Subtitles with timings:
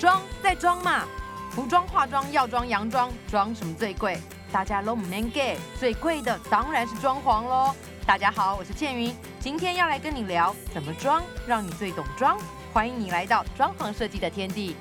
[0.00, 1.06] 装再装嘛，
[1.50, 4.18] 服装、化妆、药妆、洋装，装什么最贵？
[4.50, 7.74] 大家都唔能给，最贵的当然是装潢喽。
[8.06, 12.38] 大家好，我是倩云，今天要来跟你聊怎么装，让你最懂装。
[12.72, 14.74] 欢迎你来到装潢设计的天地。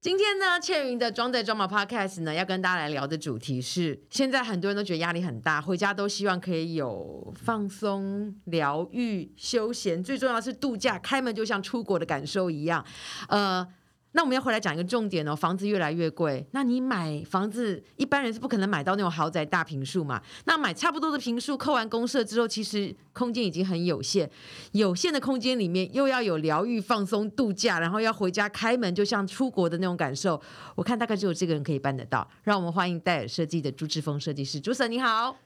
[0.00, 12.84] 今天呢，倩云的装在装嘛 Podcast 呢，要跟大家来聊的主题是：现在很多人都觉得压力很大，回家都希望可以有放松、疗愈、休闲，最重要是度假，开门就像出国的感受一样。
[13.28, 13.66] 呃。
[14.12, 20.20] 那我们要回来讲一个重点哦，房子越来越贵，那你买房子，一般人是不可能买到那种豪宅大平数嘛。
[20.46, 24.28] 那买差不多的平数，扣完公社之后，其实空间已经很有限。
[24.72, 30.40] 有限的空间里面，又要有疗愈、放松、度假，然后要回家开门，就像出国的那种感受。
[30.74, 32.26] 我看大概只有这个人可以办得到。
[32.44, 35.36] 让我们欢迎戴尔设计的朱志峰设计师，朱 Sir 你好，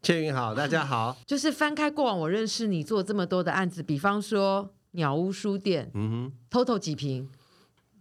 [0.00, 1.16] 倩云好，大家好。
[1.26, 7.28] 就是翻开过往我认识你做这么多的案子，比方说鸟屋书店，嗯哼，total 几平？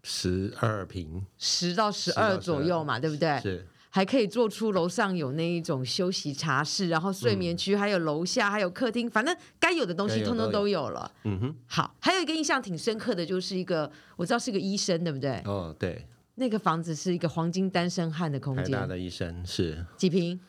[0.04, 3.40] 十二平，十到十二左右嘛，对不对？
[3.42, 11.12] 是，还可以做出楼上有那一种休息茶室，然后睡眠区，还有楼下还有客厅，反正该有的东西通通都有了。
[11.24, 15.42] 嗯哼，好，还有一个印象挺深刻的就是一个，我知道是个医生，对不对？
[15.46, 20.40] 哦，对，那个房子是一个黄金单身汉的空间，大的医生是几平？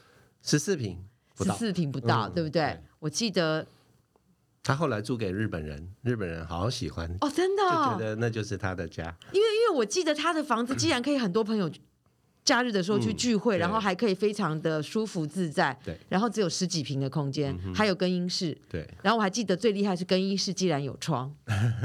[0.43, 0.99] 十四平，
[1.37, 2.79] 十四平不到，对不对？
[2.99, 3.67] 我记得。
[4.63, 9.15] 他后来租给日本人，日本人好喜欢哦，真的就觉得那就是他的家。
[9.33, 11.69] 因为因为我记得他的房子，既然可以很多朋友
[12.45, 15.99] 假日的时候去聚会，然后还可以非常的舒服自在，对。
[16.09, 18.89] 然后只有十几平的空间，还有更衣室，对。
[19.03, 21.35] 然后我还记得最厉害是更衣室既然有窗，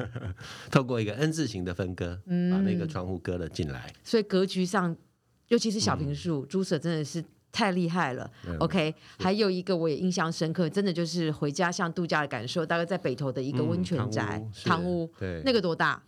[0.70, 3.92] 透过一个 N 字形的分割，把那个窗户割了进来。
[4.04, 4.96] 所以格局上，
[5.48, 7.24] 尤其是小平数，朱舍真的是。
[7.52, 8.94] 太厉害了，OK。
[9.20, 12.66] 还有一个我也印象深刻，真的就是回家像度假的感受。
[12.66, 16.02] 大概在北投的一个温泉宅堂屋，对，那个多大？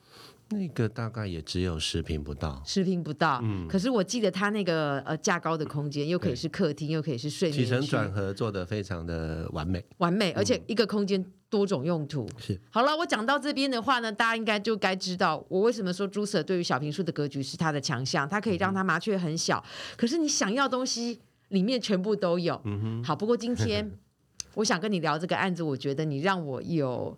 [0.52, 3.40] 那个大概也只有十平不到，十平不到。
[3.44, 11.26] 嗯，可是我记得它那个呃架高的空间，又可以是客厅，又可以是睡眠起承转合做的非常的完美，完美，而且一个空间。
[11.50, 12.30] 多种用途。
[12.38, 12.62] 是。
[12.70, 19.66] 好了，我讲到这边的话呢，大家应该就该知道我为什么说朱 Sir 对于小平数的格局是他的强项，它可以让它麻雀很小，
[19.98, 21.20] 可是你想要东西
[21.50, 22.60] 里面全部都有。
[22.64, 23.92] 嗯哼，好，不过今天
[24.56, 27.18] 我想跟你聊这个案子，我觉得你让我有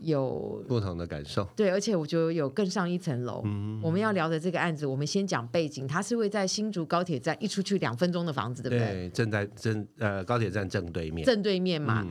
[0.00, 3.42] 有不同的感受，对，而且我觉得有更上一层楼。
[3.44, 8.92] 嗯，我们要聊的这个案子，我们先讲背景，它是位在新竹高铁站一出去两分钟的房子，对不对？
[8.92, 12.06] 对，正在正呃高铁站正对面，正对面嘛。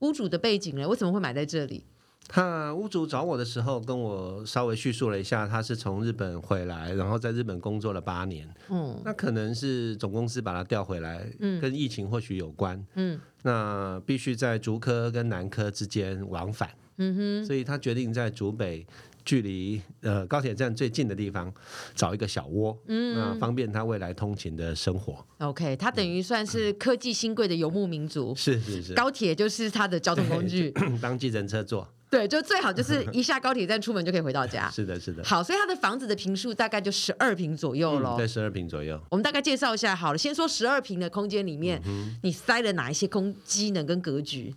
[0.00, 0.86] 屋主的背景呢？
[0.86, 1.82] 为什么会买在这里？
[2.28, 8.48] 他屋主找我的时候，跟我稍微叙述了一下，他是从日本回来，然后在日本工作了八年。
[8.68, 12.84] 嗯，那可能是总公司把他调回来，嗯，跟疫情或许有关。
[12.94, 16.70] 嗯，那必须在竹科跟南科之间往返。
[16.98, 18.86] 嗯哼，所以他决定在竹北。
[19.26, 21.52] 距离呃高铁站最近的地方
[21.96, 25.26] 找一个小窝，嗯，那方便他未来通勤的生活。
[25.38, 30.72] OK，他等于算是科技新贵的游牧民族，是是是，高铁就是他的交通工具，
[31.02, 31.92] 当计程车坐。
[32.08, 34.70] 对，就最好就是 一下高铁站出门就可以回到家。
[34.70, 35.24] 是的，是的。
[35.24, 38.16] 好，所以他的房子的平数大概就十二平左右喽。
[38.16, 39.00] 对，十二平左右。
[39.10, 41.82] 我们大概介绍一下好了，先说十二平的空间里面，
[42.22, 44.54] 你塞了哪一些空机能跟格局？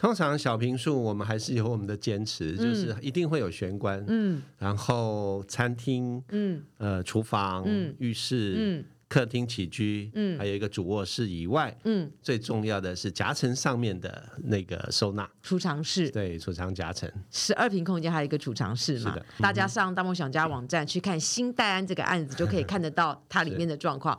[0.00, 8.84] 通常小平数，我们还是有我们的坚持，就是一定会有玄关，嗯，然后餐厅，嗯，呃，厨房，嗯，浴室，嗯。
[9.08, 19.16] 客厅起居，嗯，还有一个主卧室以外，嗯，最重要的是夹层上面的那个收纳储藏室，对，储藏夹层，十二平空间还有一个储藏室嘛？
[19.38, 24.18] 大家上大梦想家网站去看新戴安这个案子，就可以看得到它里面的状况。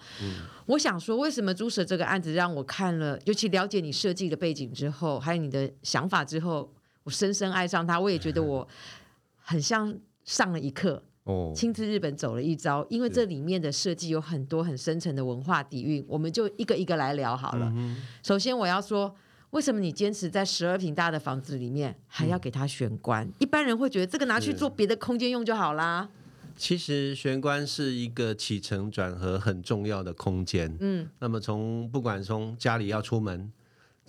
[0.66, 6.74] 我想说，为什么朱舍这个案子让我看了，尤其了解你设计的背景之后，还有你的想法之后，
[7.04, 8.00] 我深深爱上它。
[8.00, 8.68] 我也觉得我
[9.38, 11.04] 很像上了一课。
[11.56, 17.72] 亲自日本走了一遭，因为这里面的设计有很多很深层的文化底蕴，我们就一个一个来聊好了。
[18.24, 19.16] 首先我要说，
[19.52, 23.30] 为什么你坚持在十二平大的房子里面还要给它玄关？
[23.38, 26.10] 一般人会觉得这个拿去做别的空间用就好啦。
[26.56, 30.76] 其实玄关是一个起承转合很重要的空间。
[30.80, 33.52] 嗯，那么从不管从家里要出门。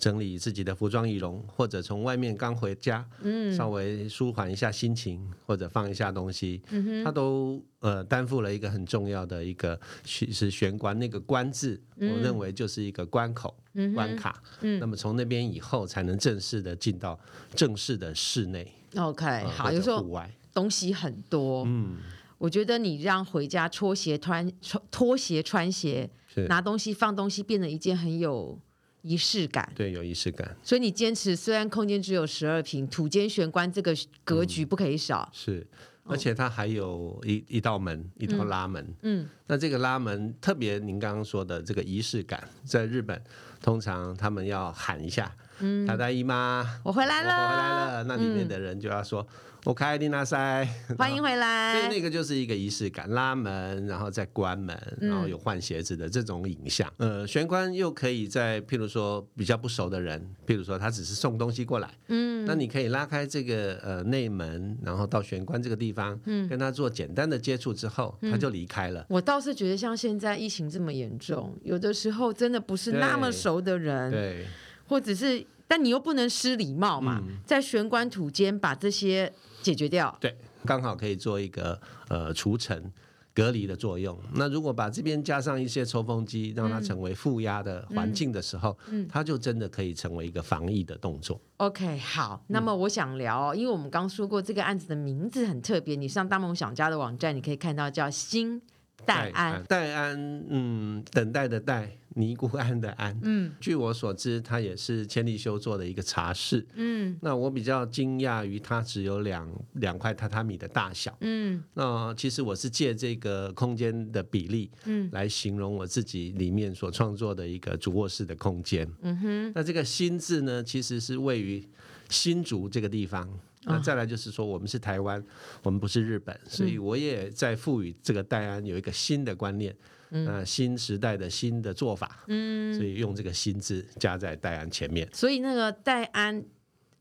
[0.01, 13.55] 整理自己的服装仪容，或者从外面刚回家，嗯，稍微舒缓一下心情，或者放一下东西，嗯他都呃担负了一个很重要的一个是玄关那个关字，我认为就是一个关口
[13.93, 17.19] 关卡，嗯，那么从那边以后才能正式的进到
[17.53, 18.73] 正式的室内。
[18.95, 20.03] OK，好，有时候
[20.51, 21.97] 东西很多，嗯，
[22.39, 26.09] 我觉得你让回家脱鞋穿穿拖鞋穿鞋
[26.47, 28.59] 拿东西放东西变成一件很有。
[29.01, 29.71] 仪式感。
[29.75, 30.55] 对，有仪式感。
[30.63, 35.29] 所以你坚持，虽然空间只有十二平，土间玄关这个格局不可以少。
[35.33, 35.65] 是，
[36.03, 38.93] 而且它还有一一道门，一道拉门。
[39.01, 43.21] 嗯，那这个拉门特别，您刚刚说的这个仪式感，在日本
[43.61, 49.27] 通常他们要喊一下，嗯，大大姨妈，我回来了我回来了，了，那里面的人就要说。
[49.63, 50.67] 我开丽娜塞，
[50.97, 51.79] 欢迎回来。
[51.79, 51.93] 所以。
[51.95, 56.91] 那个就是一个仪式感，拉门，然后再关门，然后有换鞋子的这种影像。
[56.97, 69.05] 呃，玄关又可以在譬如说比较不熟的人，譬如说他只是送东西过来，嗯，那你可以拉开这个呃内门，然后到玄关这个地方，嗯，跟他做简单的接触之后，他就离开了。
[69.09, 74.47] 我倒是觉得，像现在疫情这么严重，有的时候真的不是那么熟的人，对，
[74.87, 79.31] 或者是，但你又不能失礼貌嘛，在玄关土间把这些
[79.61, 80.15] 解决掉。
[80.19, 80.35] 对，
[80.65, 81.79] 刚好可以做一个
[82.09, 82.91] 呃除尘。
[83.33, 84.19] 隔离的作用。
[84.33, 91.39] 那如果把这边加上一些抽风机，让它成为负压的环境的时候，嗯它就真的可以成为一个防疫的动作。
[91.55, 98.61] OK，好，那么我想聊哦，因为我们刚说过这个案子的名字很特别，你上大梦想家的网站，你可以看到叫新
[99.05, 99.63] 戴安。
[99.67, 103.17] 戴安，嗯，等待的待，尼姑庵的庵。
[103.23, 106.65] 嗯据我所知，它也是千利休做的一个茶室。
[106.75, 111.15] 嗯那我比较惊讶于它只有两两块榻榻米的大小。
[111.21, 118.87] 嗯那其实我是借这个空间的比例，嗯来形容我自己里面所创作的一个主卧室的空间。
[119.01, 121.63] 嗯哼，那这个“新”字呢，其实是位于
[122.09, 123.27] 新竹这个地方。
[123.63, 125.23] 那哦再来就是说，我们是台湾，
[125.63, 129.75] 我们不是日本，所以我也在赋予这个戴安有一个新的观念，
[130.09, 135.07] 呃，新时代的新的做法，嗯，所以用这个“新”字加在戴安前面。
[135.13, 136.43] 所以那个戴安。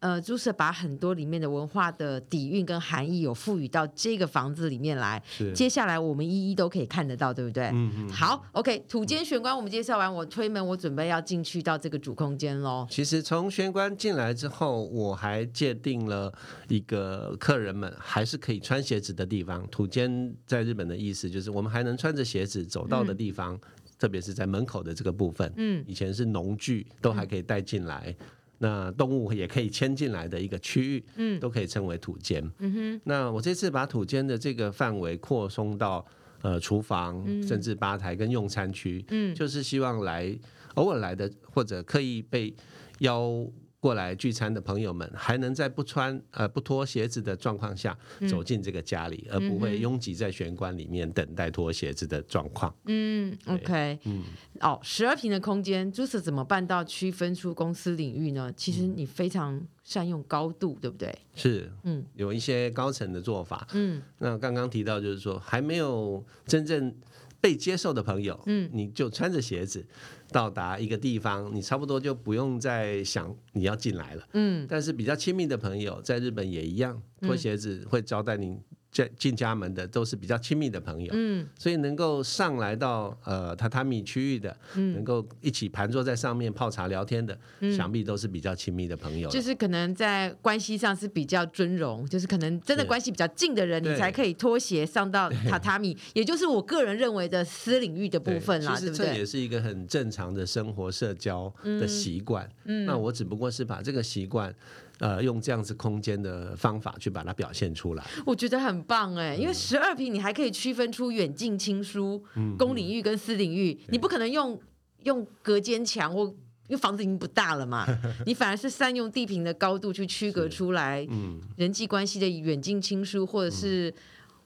[0.01, 0.21] 呃，
[0.57, 7.67] 把很多里面的文化的底蕴跟含义有赋予到这个房子里面来，是接下来我们一一都可以看得到，对不对？
[7.67, 8.09] 嗯嗯。
[8.09, 12.87] 好，OK，土间玄关我们介绍完，我推门，我准备要进去到这个主空间喽。
[12.91, 16.33] 其实从玄关进来之后，我还界定了
[16.69, 19.67] 一个客人们还是可以穿鞋子的地方。
[19.69, 23.61] 土间在日本的意思就是我们还能穿着鞋子走到的地方，
[23.99, 25.53] 特别是在门口的这个部分。
[25.57, 28.17] 嗯以前是农具都还可以带进来，
[28.63, 31.41] 那动物也可以迁进来的一个区域，嗯。
[31.41, 32.43] 都可以称为土间。
[32.59, 36.05] 嗯哼，那我这次把土间的这个范围扩充到
[36.43, 39.35] 呃厨房，甚至吧台跟用餐区，嗯。
[39.35, 40.39] 就是希望来
[40.75, 42.55] 偶尔来的或者刻意被
[42.99, 43.47] 邀
[43.81, 47.99] 过来聚餐的朋友们，还能在不穿呃不脱鞋子的状况下
[48.29, 52.73] 走进这个家里，而不会拥挤在玄关里面等待脱鞋子的状况。
[52.85, 54.23] 嗯，OK，嗯，
[54.61, 58.53] 哦，十二平的空间，朱 Sir 怎么办到区分出公司领域呢？
[58.55, 61.13] 其实你非常善用高度，对不对？
[61.35, 63.67] 是，嗯有一些高层的做法。
[63.73, 66.95] 嗯那刚刚提到就是说，还没有真正
[67.41, 69.87] 被接受的朋友，嗯你就穿着鞋子
[70.33, 74.29] 到达一个地方，你差不多就不用再想你要进来了。
[74.35, 78.61] 嗯但是比较亲密的朋友，在日本也一样，脱鞋子会招待您
[78.91, 81.11] 进进家门的，都是比较亲密的朋友。
[81.15, 87.39] 嗯所以能够上来到呃榻榻米区域的，嗯能够一起盘坐在上面泡茶聊天的，
[87.77, 89.29] 想必都是比较亲密的朋友。
[89.31, 99.07] 就是可能在关系上是比较尊荣，就是可能真的关系比较近的人，你才可以脱鞋上到榻榻米，也就是我个人认为的私领域的部分啦，对不对？
[99.07, 102.49] 这也是一个很正常的生活社交的习惯。
[102.65, 104.55] 嗯那我只不过是把这个习惯，
[105.01, 108.05] 呃，用这样子空间的方法去把它表现出来。
[108.25, 112.23] 我觉得很棒哎，嗯因为十二平你还可以区分出远近亲疏、
[112.59, 114.61] 公领域跟私领域，你不可能用
[115.05, 116.33] 用隔间墙或。
[116.69, 117.85] 因为房子已经不大了嘛，
[118.25, 123.93] 你反而是善用地平的高度去区隔出来嗯，人际关系的远近亲疏，或者是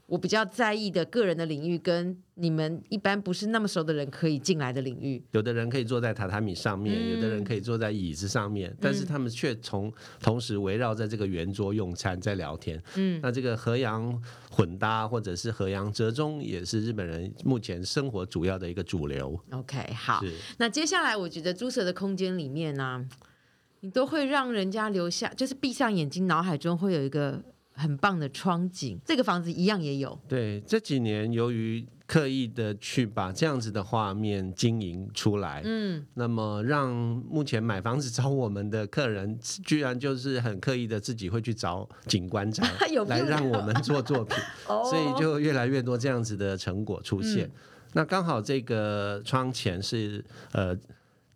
[0.06, 5.22] 我比较在意的个人的领域，跟你们一般不是那么熟的人可以进来的领域。
[5.30, 12.80] 有的人可以坐在榻榻米上面，嗯有的人可以坐在椅子上面，但是他们却从同时围绕在这个圆桌用餐，在聊天。
[12.96, 19.40] 嗯，那这个和洋混搭或者是和洋折中，也是日本人目前生活主要的一个主流。
[19.52, 20.22] OK，好。
[20.58, 23.08] 那接下来，我觉得猪舍的空间里面呢、
[23.80, 27.42] 你都会让人家留下，就是闭上眼睛，脑海中会有一个
[27.74, 28.98] 很棒的窗景。
[29.04, 42.62] 这个房子一样也有，对，这几年由于刻意的去把这样子的画面经营出来，嗯，那么让目前买房子找我们的客人，居然就是很刻意的自己会去找景观宅
[43.08, 44.36] 来让我们做作品，
[44.68, 47.50] 哦所以就越来越多这样子的成果出现。
[47.94, 50.76] 那刚好这个窗前是呃。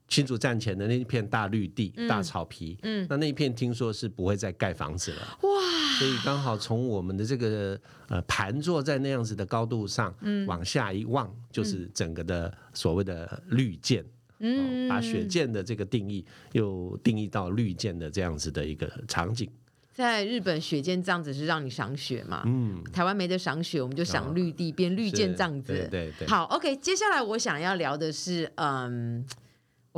[0.08, 14.04] 新竹站前的那一片大绿地、大草皮，嗯那那一片听说是不会再盖房子了，哇，所以刚好从我们的这个呃盘坐在那样子的高度上，嗯往下一望，就是整个的所谓的绿箭。
[14.40, 19.50] 嗯，把雪见的这个定义又定义到绿箭的这样子的一个场景。
[19.92, 22.44] 在日本，雪见这样子是让你赏雪嘛？
[22.46, 25.72] 嗯，台湾没得赏雪，我们就赏绿地，变绿箭这样子。
[25.72, 26.28] 对对对。
[26.28, 29.26] 好，OK，接下来我想要聊的是，嗯，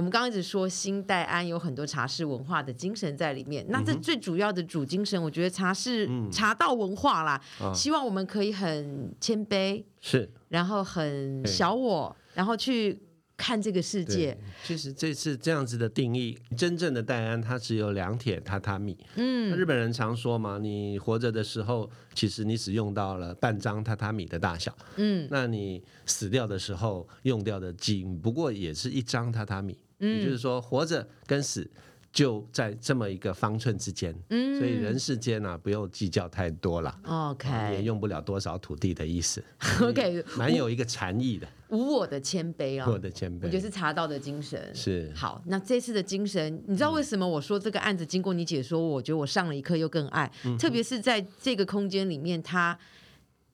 [0.01, 7.39] 我们刚刚一直说新代安有很多茶室文化的精神在里面，那这最主要的主精神，我觉得茶室茶道文化啦，
[7.75, 12.99] 希望我们可以很谦卑，是，然后很小我，然后去。
[13.43, 18.95] 看这个世界，其实这次这样子的定义，真正的戴安它只有两铁榻榻米。
[19.15, 24.77] 嗯，日本人常说嘛，你活着的时候，其实你只用到了半张榻榻米的大小。
[24.97, 29.79] 嗯，那你死掉的时候用掉的仅不过也是一张榻榻米。
[30.01, 31.71] 嗯，也就是说，活着跟死。
[32.13, 39.41] 就在这么一个方寸之间，嗯，所以人世间呢，不用计较太多了，OK，也用不了多少土地的意思，
[39.81, 45.41] OK，蛮有一个禅意的，无我的谦卑啊，我的谦卑，我觉得是茶道的精神，是好。
[45.47, 50.29] 那这次的精神，你知道为什么我说这个案子经过你解说，我觉得我上了一课又更爱，
[50.59, 52.77] 特别是在这个空间里面，它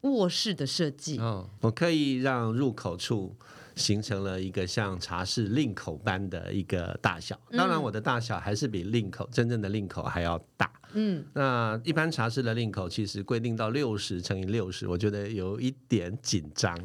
[0.01, 3.37] 卧室的设计，哦，我可以让入口处。
[3.77, 10.71] 形成了一个像茶室令口般的一个大小，当然我的大小还是比令口真正的令口还要大。
[10.93, 16.77] 嗯，那一般茶室的令口其实规定到六十乘以六十，我觉得有一点紧张。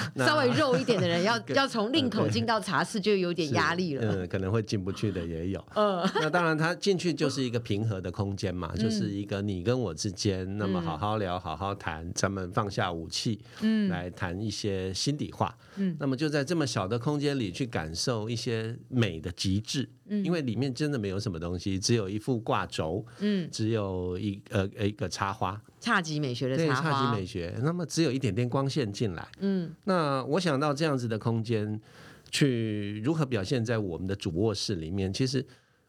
[0.16, 4.14] 稍微肉一点的人 要要从令口进到茶室就有点压力了。
[4.14, 5.64] 嗯，可能会进不去的也有。
[5.74, 15.56] 嗯，那当然他进去就是一个平和的空间嘛，就是一个你跟我之间，那么好好聊，好好谈，咱们放下武器，嗯，来谈一些心底话。
[15.76, 19.88] 嗯，那么就在这么小的空间里去感受一些美的极致。
[20.06, 25.60] 嗯，因为里面真的没有什么东西，只有一副挂轴，嗯，只有一呃一个插花。
[25.82, 31.80] 侘寂美学的插花，侘寂美学，那么只有一点点光线进来，嗯，那我想到这样子的空间，
[32.30, 35.12] 去如何表现在我们的主卧室里面？
[35.12, 35.44] 其实，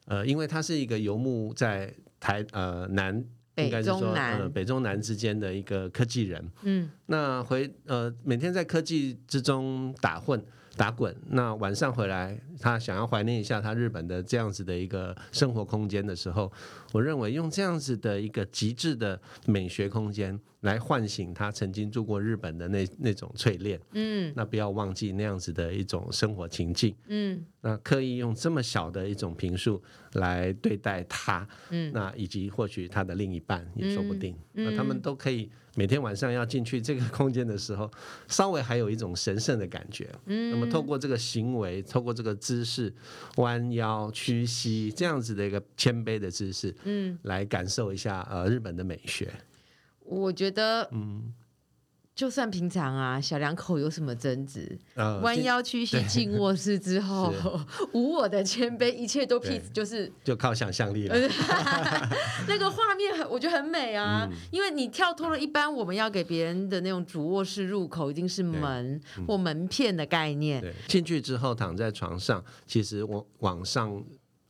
[0.05, 3.23] 呃，因为它是一个游牧在台呃南，
[3.57, 10.43] 应该是说呃北中南之间的一个科技人，嗯，那回呃每天在科技之中打混。
[10.75, 16.51] 打滚，那晚上回来，他想要怀念一下他日本的这样子的一个生活空间的时候，
[16.91, 20.39] 我认为用这样子的一个极致的美学空间。
[20.63, 37.89] 来唤醒他曾经住过日本的那那种淬炼，嗯，那不要忘记那样子的一种生活情境，嗯，那刻意用这么小的一种评述来对待他，嗯，那以及或许他的另一半也说不定，那他们都可以每天晚上要进去这个空间的时候，
[38.27, 42.93] 稍微还有一种神圣的感觉，嗯，那么透过这个行为，透过这个姿势，
[43.37, 49.33] 弯腰屈膝这样子的一个谦卑的姿势，嗯，来感受一下呃日本的美学。
[50.05, 51.33] 我觉得，嗯，
[52.15, 54.77] 就算平常啊，小两口有什么争执，
[55.23, 57.33] 弯腰屈膝进卧室之后，
[57.93, 61.15] 无我的谦卑，一切都 peace，就是就靠想象力了。
[62.47, 70.63] 那个画面很，我觉得很美啊，因为你跳脱了一般我们要给别人的那种主卧室入口一定是门或门片的概念。
[70.87, 74.03] 进去之后躺在床上，其实我往上。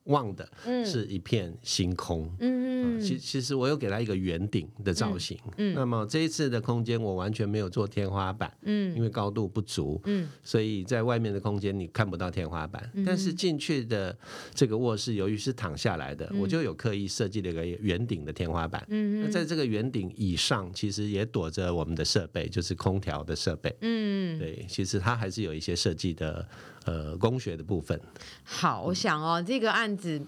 [0.06, 0.48] 望的
[0.86, 2.30] 是一片星空。
[2.40, 5.38] 嗯，其其实我有给他一个圆顶的造型。
[5.58, 8.52] 嗯，那么这一次的空间我完全没有做天花板。
[8.64, 10.02] 嗯，因为高度不足。
[10.06, 12.92] 嗯，所以在外面的空间你看不到天花板。
[13.06, 14.18] 但是进去的
[14.54, 18.86] 这个卧室由于是躺下来的，我就有刻意设计了一个圆顶的天花板。
[18.90, 23.74] 嗯那在这个圆顶以上，其实也躲着我们的设备，就是空调的设备。
[23.82, 26.46] 嗯，对，其实它还是有一些设计的。
[26.86, 28.00] 呃，工学的部分。
[28.44, 30.22] 好，我想哦，这个案子，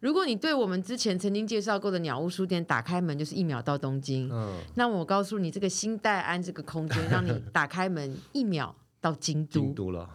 [0.00, 10.08] 如果你对我们之前曾经介绍过的鸟屋书店打开门就是一秒到东京，嗯，那我告诉你，这个新代安这个空间，让你打开门一秒到京都，京都了，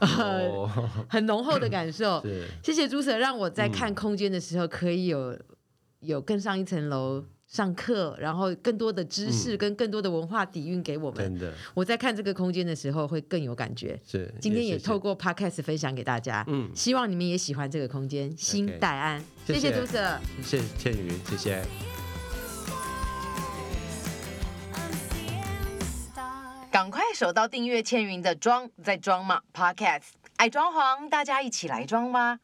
[1.09, 2.21] 很浓厚的感受。
[2.63, 5.37] 谢谢朱 Sir，让我在看空间的时候可以有
[5.99, 7.23] 有更上一层楼。
[7.51, 11.19] 上课，然后更多的知识跟更多的文化底蕴给我们。
[11.21, 13.99] 真的，我在看这个空间的时候会更有感觉。
[14.07, 16.45] 是，今天也透过 podcast 分享给大家。
[16.47, 18.33] 嗯，希望你们也喜欢这个空间。
[18.37, 21.61] 新戴安，谢谢朱 Sir，谢谢倩宇，谢谢。
[26.71, 30.03] 赶快手到订阅倩云的装在装嘛 podcast，
[30.37, 32.39] 爱装潢，大家一起来装吧。